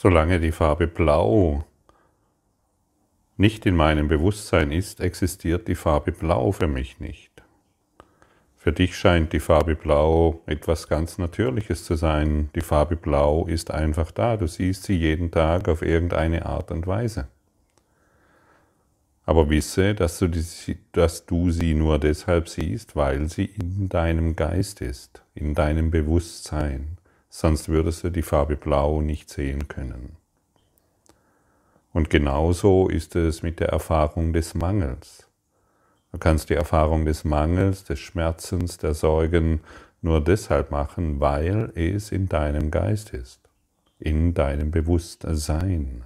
[0.00, 1.64] Solange die Farbe Blau
[3.36, 7.32] nicht in meinem Bewusstsein ist, existiert die Farbe Blau für mich nicht.
[8.56, 12.48] Für dich scheint die Farbe Blau etwas ganz Natürliches zu sein.
[12.54, 14.36] Die Farbe Blau ist einfach da.
[14.36, 17.26] Du siehst sie jeden Tag auf irgendeine Art und Weise.
[19.26, 24.36] Aber wisse, dass du, die, dass du sie nur deshalb siehst, weil sie in deinem
[24.36, 26.97] Geist ist, in deinem Bewusstsein.
[27.28, 30.16] Sonst würdest du die Farbe Blau nicht sehen können.
[31.92, 35.28] Und genauso ist es mit der Erfahrung des Mangels.
[36.12, 39.60] Du kannst die Erfahrung des Mangels, des Schmerzens, der Sorgen
[40.00, 43.40] nur deshalb machen, weil es in deinem Geist ist,
[43.98, 46.04] in deinem Bewusstsein.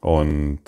[0.00, 0.62] Und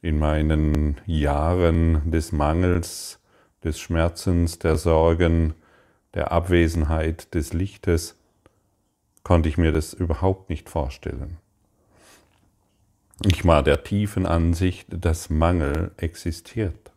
[0.00, 3.20] in meinen Jahren des Mangels,
[3.62, 5.54] des Schmerzens, der Sorgen,
[6.14, 8.16] der Abwesenheit des Lichtes,
[9.22, 11.38] konnte ich mir das überhaupt nicht vorstellen.
[13.24, 16.92] Ich war der tiefen Ansicht, dass Mangel existiert.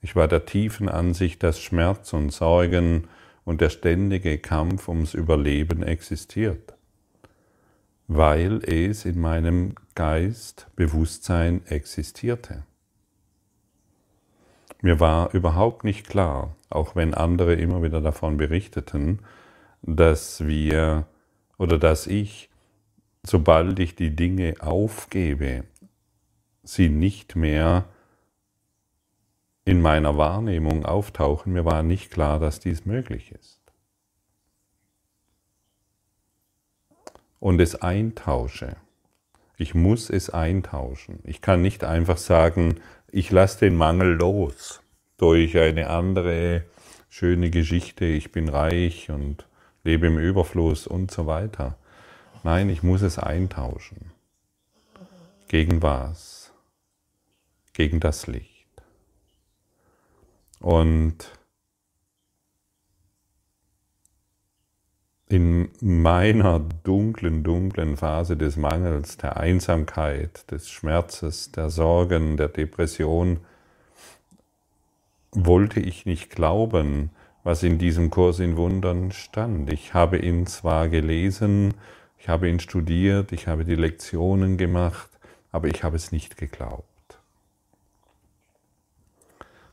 [0.00, 3.08] Ich war der tiefen Ansicht, dass Schmerz und Sorgen
[3.44, 6.74] und der ständige Kampf ums Überleben existiert
[8.08, 12.64] weil es in meinem Geist, Bewusstsein existierte.
[14.82, 19.20] Mir war überhaupt nicht klar, auch wenn andere immer wieder davon berichteten,
[19.82, 21.06] dass wir
[21.58, 22.50] oder dass ich,
[23.24, 25.64] sobald ich die Dinge aufgebe,
[26.62, 27.86] sie nicht mehr
[29.64, 31.52] in meiner Wahrnehmung auftauchen.
[31.52, 33.58] Mir war nicht klar, dass dies möglich ist.
[37.40, 38.76] und es eintausche.
[39.56, 41.20] Ich muss es eintauschen.
[41.24, 42.76] Ich kann nicht einfach sagen,
[43.10, 44.80] ich lasse den Mangel los
[45.16, 46.64] durch eine andere
[47.08, 49.46] schöne Geschichte, ich bin reich und
[49.82, 51.78] lebe im Überfluss und so weiter.
[52.44, 54.12] Nein, ich muss es eintauschen.
[55.48, 56.52] Gegen was?
[57.72, 58.68] Gegen das Licht.
[60.60, 61.37] Und
[65.28, 73.40] in meiner dunklen, dunklen Phase des Mangels, der Einsamkeit, des Schmerzes, der Sorgen, der Depression,
[75.32, 77.10] wollte ich nicht glauben,
[77.44, 79.70] was in diesem Kurs in Wundern stand.
[79.72, 81.74] Ich habe ihn zwar gelesen,
[82.18, 85.10] ich habe ihn studiert, ich habe die Lektionen gemacht,
[85.52, 86.84] aber ich habe es nicht geglaubt.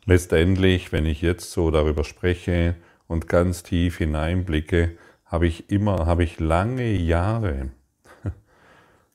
[0.05, 2.75] Letztendlich, wenn ich jetzt so darüber spreche
[3.07, 4.97] und ganz tief hineinblicke,
[5.35, 7.69] habe ich immer, habe ich lange Jahre,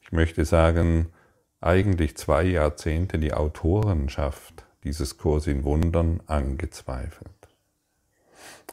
[0.03, 1.06] ich möchte sagen,
[1.62, 7.48] eigentlich zwei Jahrzehnte die Autorenschaft dieses Kurs in Wundern angezweifelt.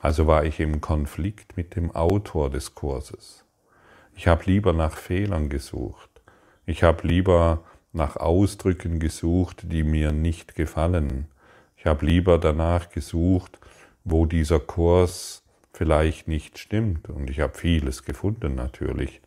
[0.02, 3.46] Also war ich im Konflikt mit dem Autor des Kurses.
[4.14, 6.10] Ich habe lieber nach Fehlern gesucht.
[6.66, 7.64] Ich habe lieber
[7.94, 11.28] nach Ausdrücken gesucht, die mir nicht gefallen.
[11.78, 13.58] Ich habe lieber danach gesucht,
[14.04, 15.47] wo dieser Kurs
[15.78, 17.08] vielleicht nicht stimmt.
[17.08, 19.22] Und ich habe vieles gefunden natürlich,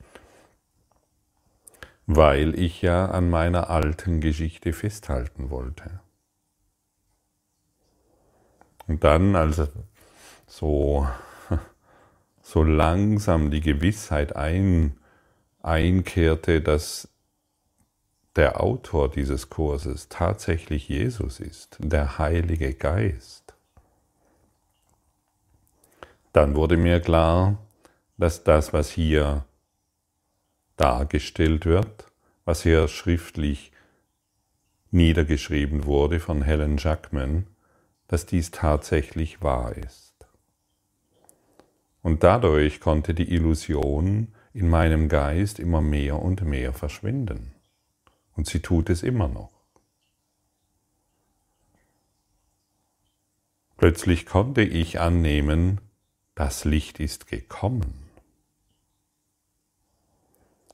[2.07, 6.01] weil ich ja an meiner alten Geschichte festhalten wollte.
[8.89, 9.63] Und dann, als
[10.49, 11.07] so,
[12.43, 14.97] so langsam die Gewissheit ein,
[15.63, 17.09] einkehrte, dass
[18.35, 23.50] der Autor dieses Kurses tatsächlich Jesus ist, der Heilige Geist,
[26.33, 27.59] dann wurde mir klar,
[28.17, 29.45] dass das, was hier
[30.77, 32.07] dargestellt wird,
[32.45, 33.73] was hier schriftlich
[34.91, 37.47] niedergeschrieben wurde von Helen Jackman,
[38.09, 40.15] dass dies tatsächlich wahr ist.
[42.03, 47.55] Und dadurch konnte die Illusion in meinem Geist immer mehr und mehr verschwinden.
[48.35, 49.53] Und sie tut es immer noch.
[53.77, 55.81] Plötzlich konnte ich annehmen,
[56.41, 58.09] das Licht ist gekommen.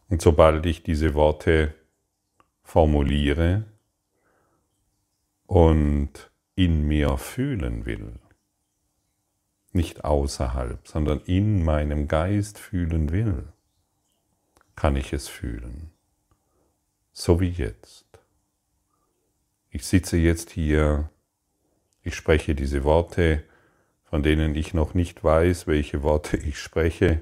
[0.08, 1.74] Und sobald ich diese Worte
[2.62, 3.64] formuliere
[5.46, 8.12] und in mir fühlen will,
[9.72, 13.48] nicht außerhalb, sondern in meinem Geist fühlen will,
[14.76, 15.90] kann ich es fühlen.
[17.12, 18.06] So wie jetzt.
[19.70, 21.10] Ich sitze jetzt hier,
[22.02, 23.42] ich spreche diese Worte,
[24.16, 27.20] von denen ich noch nicht weiß, welche Worte ich spreche,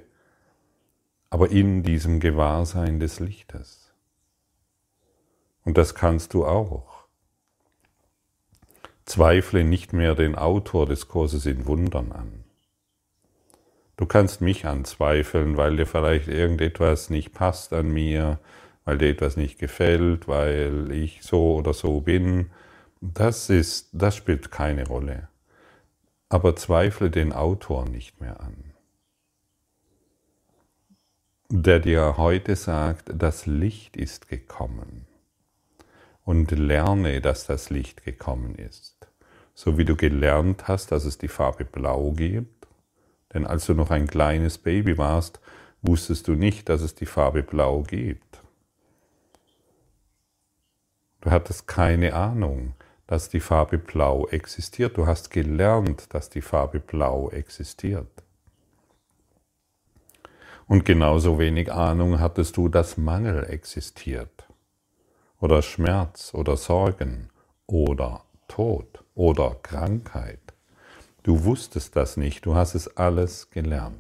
[1.29, 3.93] aber in diesem Gewahrsein des Lichtes.
[5.65, 7.07] Und das kannst du auch.
[9.07, 12.45] Zweifle nicht mehr den Autor des Kurses in Wundern an.
[13.97, 18.39] Du kannst mich anzweifeln, weil dir vielleicht irgendetwas nicht passt an mir,
[18.85, 22.53] weil dir etwas nicht gefällt, weil ich so oder so bin.
[23.01, 25.27] Das ist, das spielt keine Rolle.
[26.35, 28.73] Aber zweifle den Autor nicht mehr an,
[31.49, 35.07] der dir heute sagt, das Licht ist gekommen.
[36.25, 39.07] Und lerne, dass das Licht gekommen ist.
[39.55, 42.67] So wie du gelernt hast, dass es die Farbe Blau gibt.
[43.33, 45.39] Denn als du noch ein kleines Baby warst,
[45.83, 48.43] wusstest du nicht, dass es die Farbe Blau gibt.
[51.21, 52.75] Du hattest keine Ahnung,
[53.07, 54.97] dass die Farbe Blau existiert.
[54.97, 58.25] Du hast gelernt, dass die Farbe Blau existiert.
[60.67, 64.49] Und genauso wenig Ahnung hattest du, dass Mangel existiert.
[65.41, 67.29] Oder Schmerz oder Sorgen
[67.67, 70.41] oder Tod oder Krankheit.
[71.23, 73.97] Du wusstest das nicht, du hast es alles gelernt.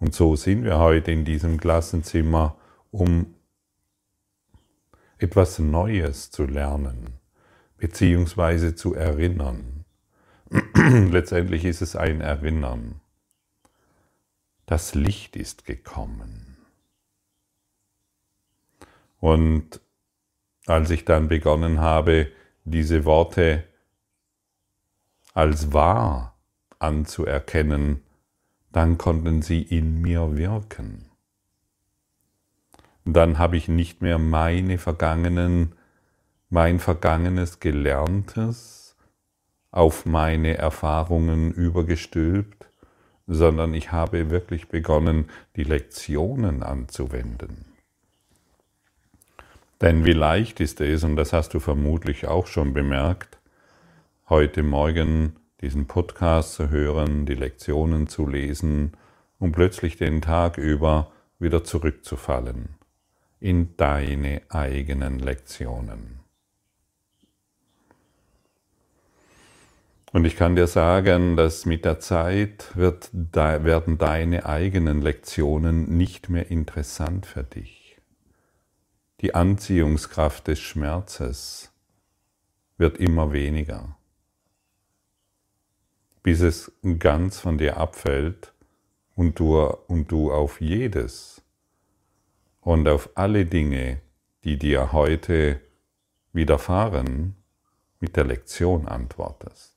[0.00, 2.56] Und so sind wir heute in diesem Klassenzimmer,
[2.90, 3.34] um
[5.24, 7.14] etwas Neues zu lernen,
[7.78, 9.86] beziehungsweise zu erinnern.
[10.76, 13.00] Letztendlich ist es ein Erinnern.
[14.66, 16.58] Das Licht ist gekommen.
[19.18, 19.80] Und
[20.66, 22.30] als ich dann begonnen habe,
[22.64, 23.64] diese Worte
[25.32, 26.36] als wahr
[26.78, 28.02] anzuerkennen,
[28.72, 31.13] dann konnten sie in mir wirken
[33.04, 35.72] dann habe ich nicht mehr meine vergangenen,
[36.48, 38.96] mein vergangenes Gelerntes
[39.70, 42.66] auf meine Erfahrungen übergestülpt,
[43.26, 47.66] sondern ich habe wirklich begonnen, die Lektionen anzuwenden.
[49.80, 53.38] Denn wie leicht ist es, und das hast du vermutlich auch schon bemerkt,
[54.28, 58.92] heute Morgen diesen Podcast zu hören, die Lektionen zu lesen
[59.38, 62.76] und plötzlich den Tag über wieder zurückzufallen
[63.44, 66.20] in deine eigenen Lektionen.
[70.12, 76.30] Und ich kann dir sagen, dass mit der Zeit wird, werden deine eigenen Lektionen nicht
[76.30, 78.00] mehr interessant für dich.
[79.20, 81.70] Die Anziehungskraft des Schmerzes
[82.78, 83.98] wird immer weniger,
[86.22, 88.54] bis es ganz von dir abfällt
[89.14, 91.43] und du, und du auf jedes
[92.64, 94.00] und auf alle Dinge,
[94.42, 95.60] die dir heute
[96.32, 97.36] widerfahren,
[98.00, 99.74] mit der Lektion antwortest.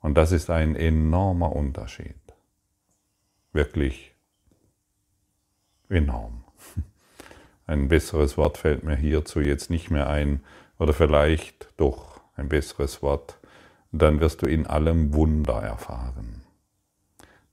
[0.00, 2.16] Und das ist ein enormer Unterschied.
[3.52, 4.14] Wirklich
[5.88, 6.44] enorm.
[7.66, 10.40] Ein besseres Wort fällt mir hierzu jetzt nicht mehr ein,
[10.78, 13.38] oder vielleicht doch ein besseres Wort,
[13.92, 16.42] dann wirst du in allem Wunder erfahren.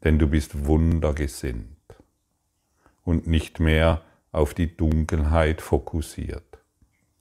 [0.03, 1.77] Denn du bist wundergesinnt
[3.03, 6.59] und nicht mehr auf die Dunkelheit fokussiert.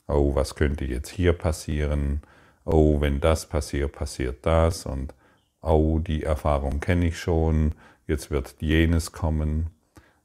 [0.07, 2.21] Oh, was könnte jetzt hier passieren?
[2.65, 4.85] Oh, wenn das passiert, passiert das.
[4.85, 5.13] Und
[5.61, 7.73] oh, die Erfahrung kenne ich schon,
[8.07, 9.69] jetzt wird jenes kommen.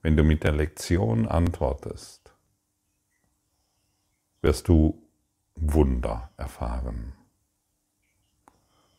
[0.02, 2.32] Wenn du mit der Lektion antwortest,
[4.42, 5.02] wirst du
[5.54, 7.12] Wunder erfahren.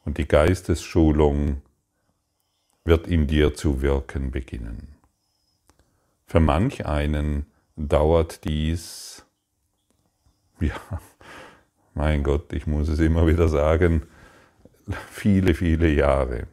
[0.04, 1.62] Und die Geistesschulung
[2.84, 4.96] wird in dir zu wirken beginnen.
[6.28, 9.26] Für manch einen dauert dies,
[10.60, 10.80] ja,
[11.94, 14.04] mein Gott, ich muss es immer wieder sagen,
[15.10, 16.48] viele, viele Jahre.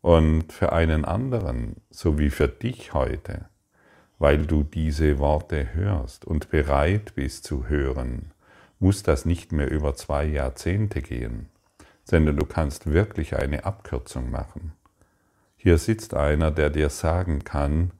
[0.00, 3.46] Und für einen anderen, so wie für dich heute,
[4.18, 8.32] weil du diese Worte hörst und bereit bist zu hören,
[8.78, 11.48] muss das nicht mehr über zwei Jahrzehnte gehen,
[12.04, 14.72] sondern du kannst wirklich eine Abkürzung machen.
[15.56, 17.90] Hier sitzt einer, der dir sagen kann,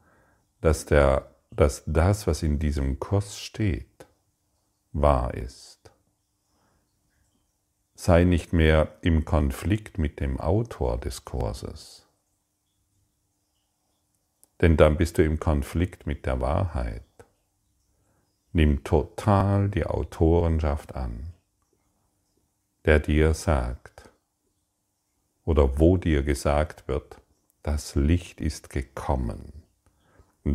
[0.60, 4.06] dass der dass das, was in diesem Kurs steht,
[4.92, 5.90] wahr ist.
[7.94, 12.06] Sei nicht mehr im Konflikt mit dem Autor des Kurses,
[14.60, 17.02] denn dann bist du im Konflikt mit der Wahrheit.
[18.52, 21.32] Nimm total die Autorenschaft an,
[22.84, 24.10] der dir sagt
[25.44, 27.20] oder wo dir gesagt wird,
[27.62, 29.57] das Licht ist gekommen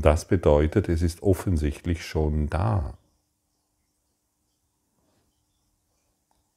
[0.02, 2.98] das bedeutet, es ist offensichtlich schon da.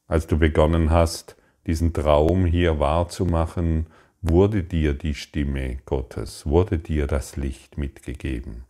[0.06, 3.86] Als du begonnen hast, diesen Traum hier wahrzumachen,
[4.22, 8.64] wurde dir die Stimme Gottes, wurde dir das Licht mitgegeben.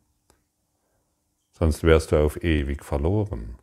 [1.52, 3.56] Sonst wärst du auf ewig verloren.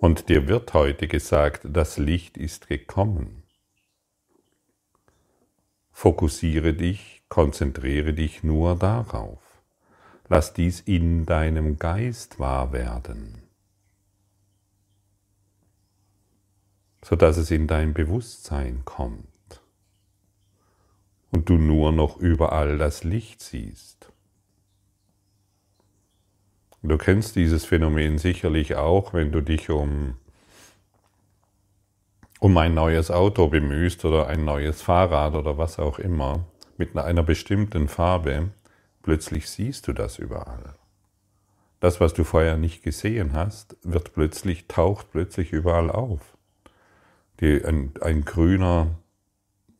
[0.00, 3.42] Und dir wird heute gesagt, das Licht ist gekommen.
[5.92, 9.40] Fokussiere dich, konzentriere dich nur darauf.
[10.28, 13.40] Lass dies in deinem Geist wahr werden,
[17.02, 19.62] sodass es in dein Bewusstsein kommt
[21.30, 24.12] und du nur noch überall das Licht siehst.
[26.82, 30.18] Du kennst dieses Phänomen sicherlich auch, wenn du dich um,
[32.40, 36.44] um ein neues Auto bemühst oder ein neues Fahrrad oder was auch immer
[36.90, 38.50] mit einer bestimmten Farbe,
[39.02, 40.74] plötzlich siehst du das überall.
[41.80, 46.36] Das, was du vorher nicht gesehen hast, wird plötzlich, taucht plötzlich überall auf.
[47.40, 48.96] Die, ein, ein grüner,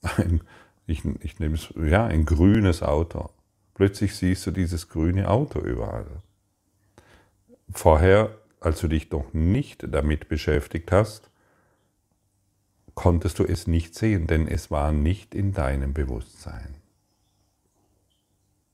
[0.16, 0.42] ein,
[0.86, 3.30] ich, ich nehme es, ja, ein grünes Auto.
[3.74, 6.22] Plötzlich siehst du dieses grüne Auto überall.
[7.70, 11.30] Vorher, als du dich noch nicht damit beschäftigt hast,
[12.94, 16.81] konntest du es nicht sehen, denn es war nicht in deinem Bewusstsein.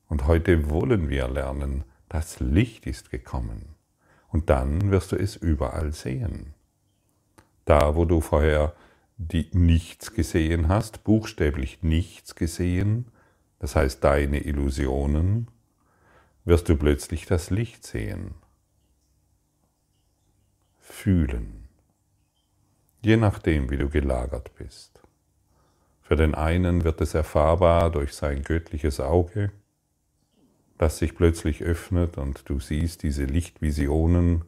[0.08, 3.74] Und heute wollen wir lernen, das Licht ist gekommen.
[4.28, 6.54] Und dann wirst du es überall sehen.
[7.64, 8.74] Da, wo du vorher
[9.16, 13.06] die nichts gesehen hast, buchstäblich nichts gesehen,
[13.58, 15.50] das heißt deine Illusionen,
[16.44, 18.34] wirst du plötzlich das Licht sehen
[20.88, 21.68] fühlen,
[23.02, 25.00] je nachdem, wie du gelagert bist.
[26.00, 29.52] Für den einen wird es erfahrbar durch sein göttliches Auge,
[30.78, 34.44] das sich plötzlich öffnet und du siehst diese Lichtvisionen.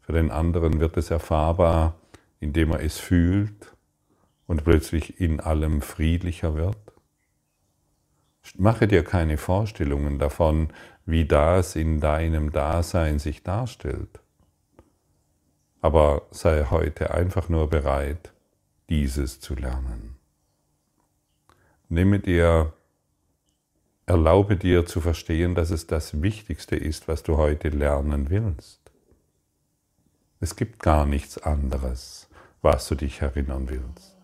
[0.00, 1.96] Für den anderen wird es erfahrbar,
[2.40, 3.74] indem er es fühlt
[4.46, 6.76] und plötzlich in allem friedlicher wird.
[8.56, 10.72] Mache dir keine Vorstellungen davon,
[11.06, 14.20] wie das in deinem Dasein sich darstellt.
[15.80, 18.32] Aber sei heute einfach nur bereit,
[18.88, 20.16] dieses zu lernen.
[21.88, 22.72] Nehme dir,
[24.10, 28.80] erlaube dir zu verstehen, dass es das Wichtigste ist, was du heute lernen willst.
[30.40, 32.28] Es gibt gar nichts anderes,
[32.62, 34.16] was du dich erinnern willst.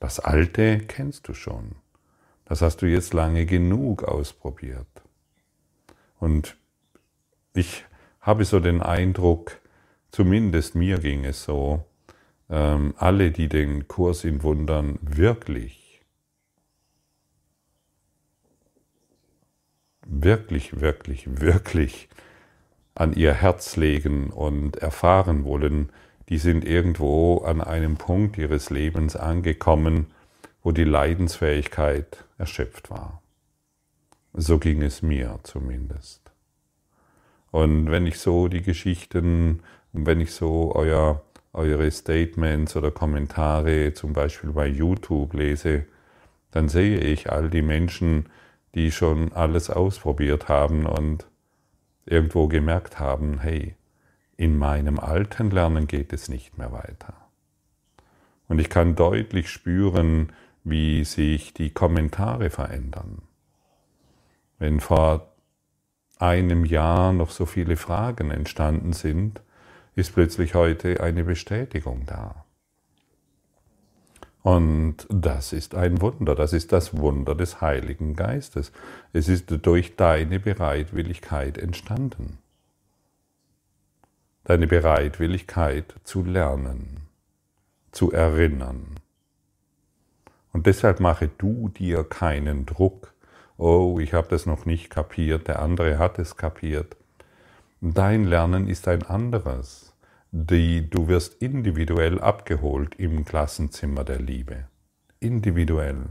[0.00, 1.76] Das Alte kennst du schon.
[2.44, 5.02] Das hast du jetzt lange genug ausprobiert.
[6.18, 6.56] Und
[7.54, 7.84] ich
[8.20, 9.60] habe so den Eindruck,
[10.14, 11.86] Zumindest mir ging es so.
[12.48, 15.83] Ähm, alle, die den Kurs in Wundern wirklich,
[20.06, 22.08] wirklich, wirklich, wirklich
[22.94, 25.90] an ihr Herz legen und erfahren wollen,
[26.28, 30.06] die sind irgendwo an einem Punkt ihres Lebens angekommen,
[30.62, 33.22] wo die Leidensfähigkeit erschöpft war.
[34.32, 36.32] So ging es mir zumindest.
[37.50, 39.60] Und wenn ich so die Geschichten
[39.92, 45.84] und wenn ich so euer, eure Statements oder Kommentare zum Beispiel bei YouTube lese,
[46.50, 48.26] dann sehe ich all die Menschen,
[48.74, 51.26] die schon alles ausprobiert haben und
[52.06, 53.76] irgendwo gemerkt haben, hey,
[54.36, 57.14] in meinem alten Lernen geht es nicht mehr weiter.
[58.48, 60.32] Und ich kann deutlich spüren,
[60.64, 63.22] wie sich die Kommentare verändern.
[64.58, 65.34] Wenn vor
[66.18, 69.42] einem Jahr noch so viele Fragen entstanden sind,
[69.94, 72.43] ist plötzlich heute eine Bestätigung da.
[74.44, 78.72] Und das ist ein Wunder, das ist das Wunder des Heiligen Geistes.
[79.14, 82.36] Es ist durch deine Bereitwilligkeit entstanden.
[84.44, 87.08] Deine Bereitwilligkeit zu lernen,
[87.90, 89.00] zu erinnern.
[90.52, 93.14] Und deshalb mache du dir keinen Druck.
[93.56, 96.98] Oh, ich habe das noch nicht kapiert, der andere hat es kapiert.
[97.80, 99.83] Dein Lernen ist ein anderes.
[100.36, 104.64] Die, du wirst individuell abgeholt im Klassenzimmer der Liebe.
[105.20, 106.06] Individuell.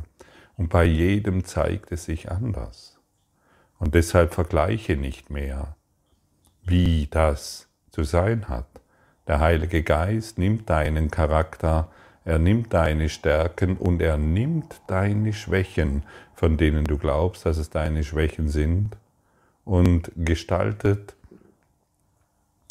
[0.56, 2.98] Und bei jedem zeigt es sich anders.
[3.80, 5.76] Und deshalb vergleiche nicht mehr,
[6.64, 8.70] wie das zu sein hat.
[9.28, 11.92] Der Heilige Geist nimmt deinen Charakter,
[12.24, 16.04] er nimmt deine Stärken und er nimmt deine Schwächen,
[16.34, 18.96] von denen du glaubst, dass es deine Schwächen sind,
[19.66, 21.14] und gestaltet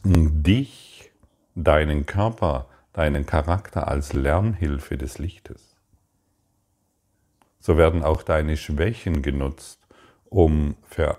[0.05, 0.92] dich,
[1.55, 5.77] deinen Körper, deinen Charakter als Lernhilfe des Lichtes.
[7.61, 9.79] So werden auch deine Schwächen genutzt,
[10.29, 11.19] um für,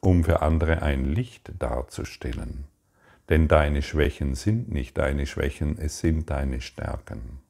[0.00, 2.64] um für andere ein Licht darzustellen.
[3.28, 7.40] Denn deine Schwächen sind nicht deine Schwächen, es sind deine Stärken,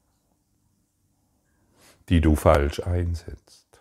[2.08, 3.80] die du falsch einsetzt.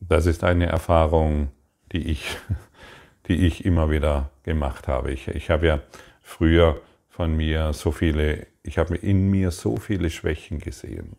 [0.00, 1.50] Das ist eine Erfahrung,
[1.94, 2.36] die ich,
[3.28, 5.12] die ich immer wieder gemacht habe.
[5.12, 5.80] Ich, ich habe ja
[6.20, 11.16] früher von mir so viele, ich habe in mir so viele Schwächen gesehen.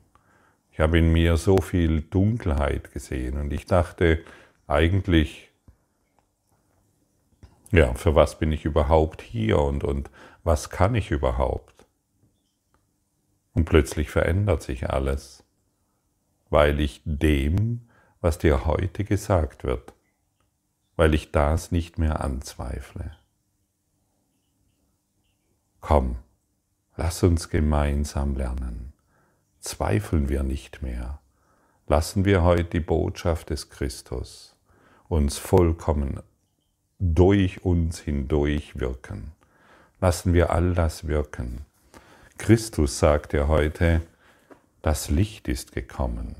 [0.71, 4.21] Ich habe in mir so viel Dunkelheit gesehen und ich dachte
[4.67, 5.49] eigentlich,
[7.71, 10.11] ja, für was bin ich überhaupt hier und, und
[10.43, 11.85] was kann ich überhaupt?
[13.53, 15.45] Und plötzlich verändert sich alles,
[16.49, 17.87] weil ich dem,
[18.19, 19.94] was dir heute gesagt wird,
[20.95, 23.11] weil ich das nicht mehr anzweifle.
[25.81, 26.15] Komm,
[26.95, 28.93] lass uns gemeinsam lernen.
[29.59, 31.19] Zweifeln wir nicht mehr.
[31.87, 34.55] Lassen wir heute die Botschaft des Christus
[35.07, 36.19] uns vollkommen
[36.99, 39.33] durch uns hindurch wirken.
[40.01, 41.65] Lassen wir all das wirken.
[42.37, 44.01] Christus sagt ja heute,
[44.81, 46.35] das Licht ist gekommen.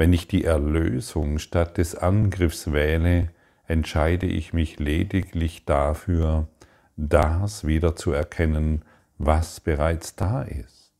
[0.00, 3.28] Wenn ich die Erlösung statt des Angriffs wähle,
[3.66, 6.48] entscheide ich mich lediglich dafür,
[6.96, 8.80] das wieder zu erkennen,
[9.18, 10.90] was bereits da ist.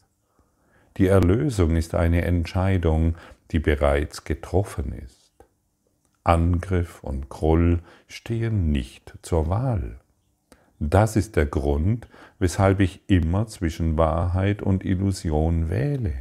[0.98, 3.14] Die Erlösung ist eine Entscheidung,
[3.52, 5.32] die bereits getroffen ist.
[6.22, 9.98] Angriff und Groll stehen nicht zur Wahl.
[10.78, 12.06] Das ist der Grund,
[12.38, 16.12] weshalb ich immer zwischen Wahrheit und Illusion wähle,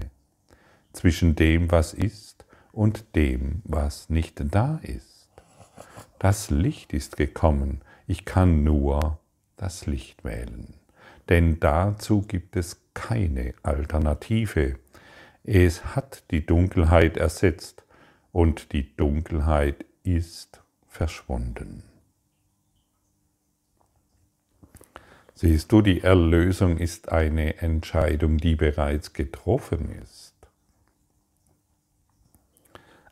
[0.93, 2.28] zwischen dem, was ist
[2.79, 5.27] und dem, was nicht da ist.
[6.17, 9.19] Das Licht ist gekommen, ich kann nur
[9.57, 10.75] das Licht wählen.
[11.27, 14.79] Denn dazu gibt es keine Alternative.
[15.43, 17.83] Es hat die Dunkelheit ersetzt
[18.31, 21.83] und die Dunkelheit ist verschwunden.
[25.36, 30.28] Siehst du, die Erlösung ist eine Entscheidung, die bereits getroffen ist.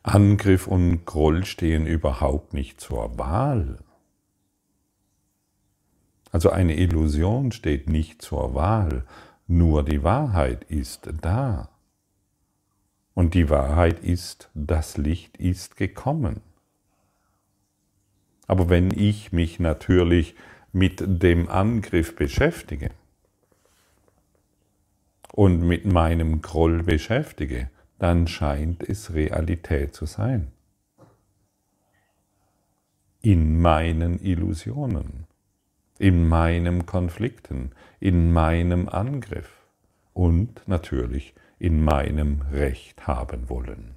[0.08, 3.78] Angriff und Groll stehen überhaupt nicht zur Wahl.
[6.32, 9.04] Also eine Illusion steht nicht zur Wahl,
[9.46, 11.68] nur die Wahrheit ist da.
[13.14, 16.40] Und die Wahrheit ist, das Licht ist gekommen.
[18.46, 20.34] Aber wenn ich mich natürlich
[20.72, 22.90] mit dem Angriff beschäftige
[25.32, 30.48] und mit meinem Groll beschäftige, dann scheint es Realität zu sein.
[33.20, 35.28] In meinen Illusionen
[35.98, 39.50] in meinem Konflikten, in meinem Angriff
[40.14, 43.96] und natürlich in meinem Recht haben wollen.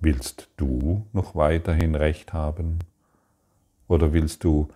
[0.00, 2.78] Willst du noch weiterhin Recht haben?
[3.86, 4.68] Oder willst du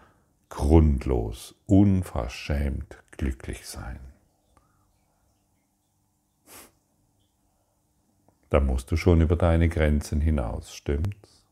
[0.49, 4.01] grundlos, unverschämt glücklich sein?
[8.53, 11.43] Da musst du schon über deine Grenzen hinaus, stimmt's?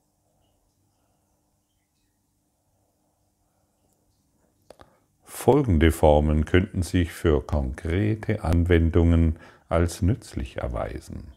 [5.25, 9.39] Folgende Formen könnten sich für konkrete Anwendungen
[9.71, 11.33] als nützlich erweisen.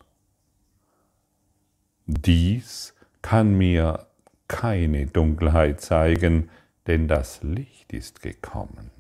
[2.08, 4.08] Dies kann mir
[4.49, 6.49] keine Dunkelheit zeigen,
[6.88, 8.91] denn das Licht ist gekommen.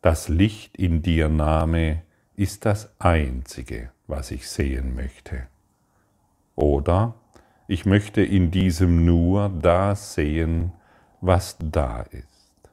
[0.00, 2.04] Das Licht in dir Name
[2.36, 5.46] ist das Einzige, was ich sehen möchte.
[6.56, 7.14] Oder
[7.68, 10.72] ich möchte in diesem nur das sehen,
[11.20, 12.70] was da ist.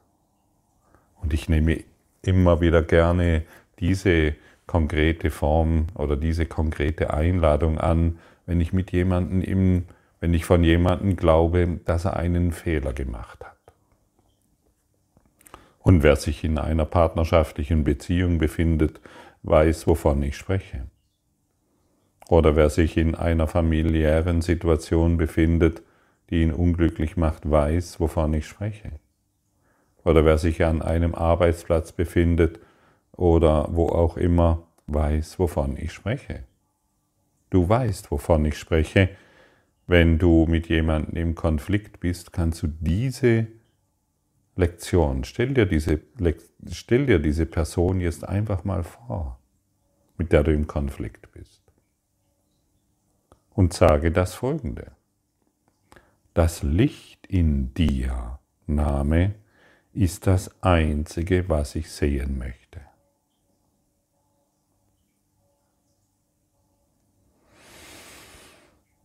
[1.20, 1.84] Und ich nehme
[2.22, 3.44] immer wieder gerne
[3.78, 4.34] diese
[4.66, 9.84] konkrete Form oder diese konkrete Einladung an, wenn ich mit jemandem im,
[10.20, 13.56] wenn ich von jemandem glaube, dass er einen Fehler gemacht hat.
[15.80, 19.00] Und wer sich in einer partnerschaftlichen Beziehung befindet,
[19.44, 20.86] weiß, wovon ich spreche.
[22.28, 25.82] Oder wer sich in einer familiären Situation befindet,
[26.30, 28.92] die ihn unglücklich macht, weiß, wovon ich spreche.
[30.04, 32.60] Oder wer sich an einem Arbeitsplatz befindet
[33.12, 36.44] oder wo auch immer, weiß, wovon ich spreche.
[37.50, 39.08] Du weißt, wovon ich spreche.
[39.86, 43.46] Wenn du mit jemandem im Konflikt bist, kannst du diese
[44.56, 46.00] Lektion, stell dir diese,
[46.70, 49.38] stell dir diese Person jetzt einfach mal vor,
[50.16, 51.65] mit der du im Konflikt bist.
[53.56, 54.92] Und sage das folgende
[56.36, 59.36] das Licht in dir, Name,
[59.94, 62.82] ist das Einzige, was ich sehen möchte.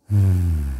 [0.09, 0.73] Hm.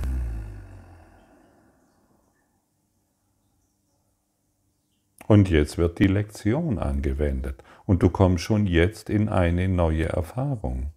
[5.27, 10.91] Und jetzt wird die Lektion angewendet und du kommst schon jetzt in eine neue Erfahrung.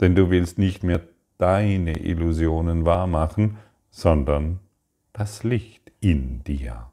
[0.00, 1.00] Denn du willst nicht mehr
[1.42, 3.58] deine Illusionen wahrmachen,
[3.90, 4.60] sondern
[5.12, 6.92] das Licht in dir.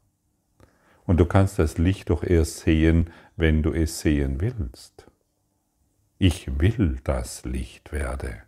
[1.05, 5.05] Und du kannst das Licht doch erst sehen, wenn du es sehen willst.
[6.17, 8.41] Ich will das Licht werde.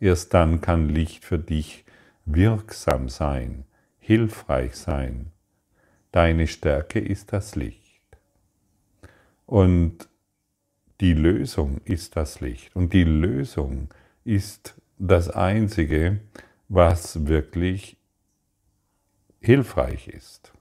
[0.00, 1.84] Erst dann kann Licht für dich
[2.24, 3.64] wirksam sein,
[4.00, 5.30] hilfreich sein.
[6.10, 8.02] Deine Stärke ist das Licht.
[9.46, 10.08] Und
[11.00, 12.74] die Lösung ist das Licht.
[12.74, 13.88] Und die Lösung
[14.24, 16.20] ist das Einzige,
[16.68, 17.96] was wirklich
[19.40, 20.52] hilfreich ist.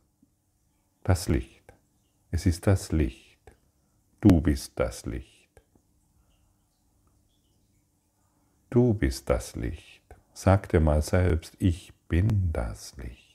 [1.03, 1.73] Das Licht.
[2.31, 3.39] Es ist das Licht.
[4.21, 5.61] Du bist das Licht.
[8.69, 10.03] Du bist das Licht.
[10.33, 13.25] Sag dir mal selbst, ich bin das Licht.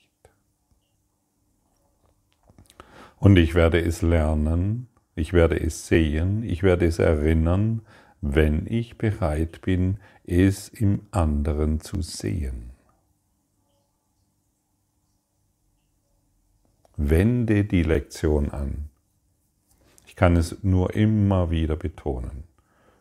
[3.18, 7.82] Und ich werde es lernen, ich werde es sehen, ich werde es erinnern,
[8.22, 12.70] wenn ich bereit bin, es im anderen zu sehen.
[16.96, 18.88] Wende die Lektion an.
[20.06, 22.44] Ich kann es nur immer wieder betonen,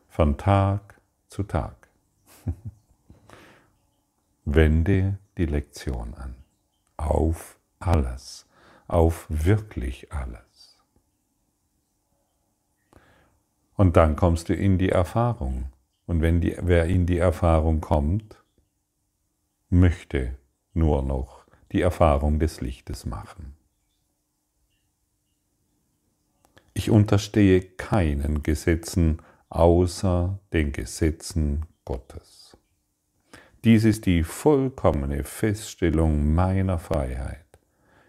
[0.09, 1.89] von Tag zu Tag.
[4.45, 6.35] Wende die Lektion an,
[6.97, 8.47] auf alles,
[8.87, 10.50] auf wirklich alles.
[13.75, 15.71] Und dann kommst du in die Erfahrung.
[16.05, 18.43] Und wenn die, wer in die Erfahrung kommt,
[19.69, 20.35] möchte
[20.73, 23.55] nur noch die Erfahrung des Lichtes machen.
[26.73, 32.57] Ich unterstehe keinen Gesetzen außer den Gesetzen Gottes.
[33.63, 37.45] Dies ist die vollkommene Feststellung meiner Freiheit.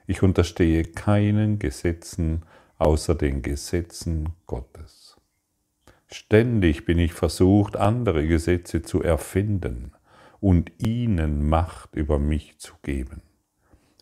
[0.06, 2.42] Ich unterstehe keinen Gesetzen
[2.78, 5.01] außer den Gesetzen Gottes.
[6.12, 9.92] Ständig bin ich versucht, andere Gesetze zu erfinden
[10.40, 13.22] und ihnen Macht über mich zu geben.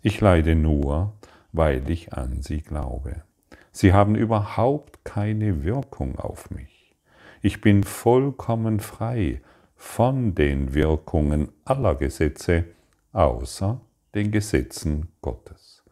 [0.02, 1.14] Ich leide nur,
[1.52, 3.22] weil ich an sie glaube.
[3.70, 6.96] Sie haben überhaupt keine Wirkung auf mich.
[7.42, 9.40] Ich bin vollkommen frei
[9.76, 12.64] von den Wirkungen aller Gesetze
[13.12, 13.80] außer
[14.16, 15.84] den Gesetzen Gottes.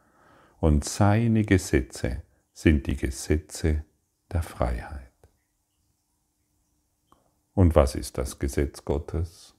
[0.58, 3.84] Und seine Gesetze sind die Gesetze
[4.32, 5.07] der Freiheit.
[7.58, 9.52] Und was ist das Gesetz Gottes?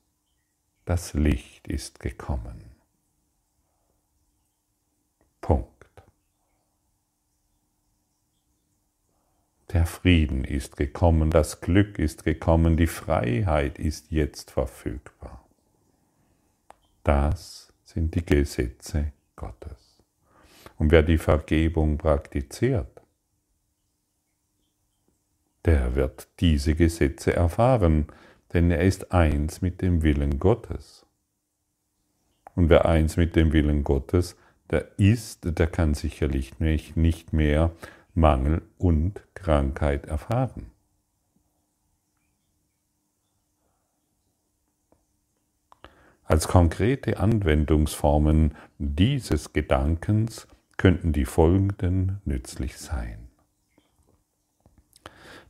[0.85, 2.63] Das Licht ist gekommen.
[5.41, 5.67] Punkt.
[9.73, 15.43] Der Frieden ist gekommen, das Glück ist gekommen, die Freiheit ist jetzt verfügbar.
[17.03, 19.97] Das sind die Gesetze Gottes.
[20.77, 22.98] Und wer die Vergebung praktiziert,
[25.69, 28.07] der wird diese Gesetze erfahren,
[28.53, 31.05] denn er ist eins mit dem Willen Gottes.
[32.55, 34.35] Und wer eins mit dem Willen Gottes,
[34.71, 37.71] der ist, der kann sicherlich nicht mehr
[38.15, 40.71] Mangel und Krankheit erfahren.
[46.23, 53.28] Als konkrete Anwendungsformen dieses Gedankens könnten die folgenden nützlich sein.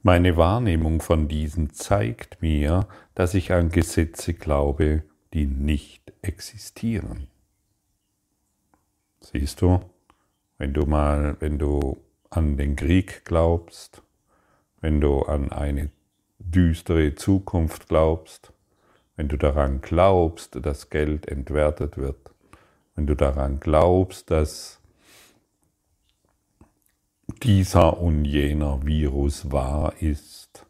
[0.01, 7.27] Meine Wahrnehmung von diesen zeigt mir, dass ich an Gesetze glaube, die nicht existieren.
[9.19, 9.81] Siehst du,
[10.57, 11.97] wenn du mal, wenn du
[12.29, 14.01] an den Krieg glaubst,
[14.79, 15.89] wenn du an eine
[16.39, 18.53] düstere Zukunft glaubst,
[19.17, 22.31] wenn du daran glaubst, dass Geld entwertet wird,
[22.95, 24.78] wenn du daran glaubst, dass
[27.43, 30.65] dieser und jener Virus wahr ist,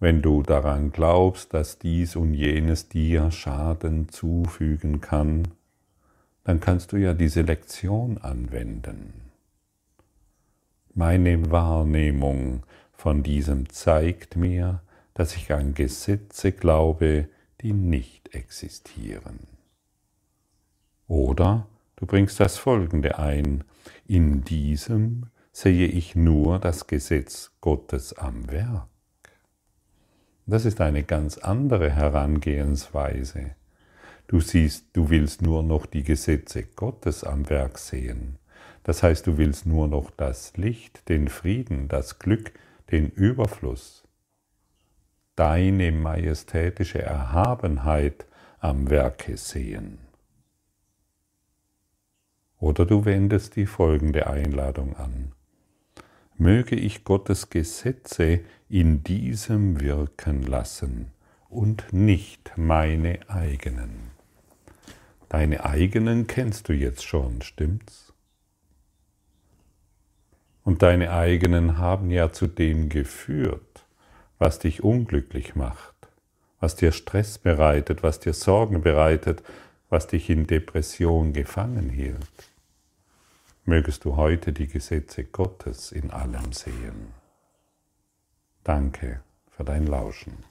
[0.00, 5.48] wenn du daran glaubst, dass dies und jenes dir Schaden zufügen kann,
[6.44, 9.30] dann kannst du ja diese Lektion anwenden.
[10.94, 14.82] Meine Wahrnehmung von diesem zeigt mir,
[15.14, 17.28] dass ich an Gesetze glaube,
[17.60, 19.46] die nicht existieren.
[21.06, 23.64] Oder du bringst das Folgende ein,
[24.06, 28.88] in diesem sehe ich nur das Gesetz Gottes am Werk.
[30.46, 33.54] Das ist eine ganz andere Herangehensweise.
[34.26, 38.38] Du siehst, du willst nur noch die Gesetze Gottes am Werk sehen.
[38.82, 42.52] Das heißt, du willst nur noch das Licht, den Frieden, das Glück,
[42.90, 44.04] den Überfluss,
[45.36, 48.26] deine majestätische Erhabenheit
[48.58, 49.98] am Werke sehen.
[52.58, 55.32] Oder du wendest die folgende Einladung an.
[56.42, 61.12] Möge ich Gottes Gesetze in diesem wirken lassen
[61.48, 64.10] und nicht meine eigenen.
[65.28, 68.12] Deine eigenen kennst du jetzt schon, stimmt's?
[70.64, 73.86] Und deine eigenen haben ja zu dem geführt,
[74.40, 75.94] was dich unglücklich macht,
[76.58, 79.44] was dir Stress bereitet, was dir Sorgen bereitet,
[79.90, 82.51] was dich in Depression gefangen hielt.
[83.64, 87.14] Mögest du heute die Gesetze Gottes in allem sehen.
[88.64, 89.20] Danke
[89.50, 90.44] für dein Lauschen.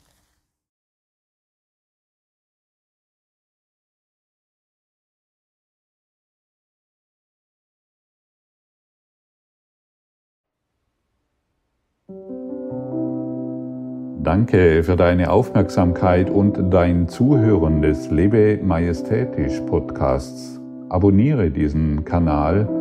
[14.24, 20.62] Danke für deine Aufmerksamkeit und dein Zuhören des Lebe Majestätisch Podcasts.
[20.88, 22.81] Abonniere diesen Kanal,